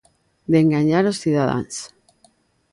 De 0.51 0.57
enganar 0.63 1.03
os 1.11 1.19
cidadáns. 1.23 1.75